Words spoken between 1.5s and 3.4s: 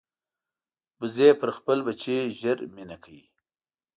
خپل بچي ژر مینه کوي